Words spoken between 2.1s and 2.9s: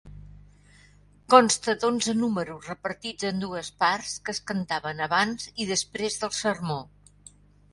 números